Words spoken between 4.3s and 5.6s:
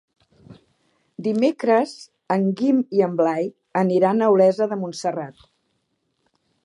Olesa de Montserrat.